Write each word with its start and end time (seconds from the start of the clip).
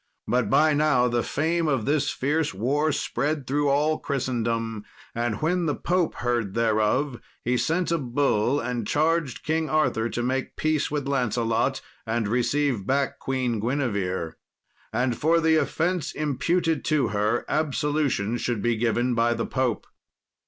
But 0.27 0.49
by 0.49 0.73
now 0.73 1.07
the 1.07 1.21
fame 1.21 1.67
of 1.67 1.85
this 1.85 2.09
fierce 2.09 2.55
war 2.55 2.91
spread 2.91 3.45
through 3.45 3.69
all 3.69 3.99
Christendom, 3.99 4.83
and 5.13 5.39
when 5.43 5.67
the 5.67 5.75
Pope 5.75 6.15
heard 6.15 6.55
thereof 6.55 7.21
he 7.45 7.55
sent 7.55 7.91
a 7.91 7.99
Bull, 7.99 8.59
and 8.59 8.87
charged 8.87 9.43
King 9.43 9.69
Arthur 9.69 10.09
to 10.09 10.23
make 10.23 10.55
peace 10.55 10.89
with 10.89 11.07
Lancelot, 11.07 11.81
and 12.07 12.27
receive 12.27 12.87
back 12.87 13.19
Queen 13.19 13.59
Guinevere; 13.59 14.31
and 14.91 15.15
for 15.19 15.39
the 15.39 15.55
offence 15.57 16.13
imputed 16.13 16.83
to 16.85 17.09
her 17.09 17.45
absolution 17.47 18.37
should 18.39 18.63
be 18.63 18.75
given 18.75 19.13
by 19.13 19.35
the 19.35 19.45
Pope. 19.45 19.85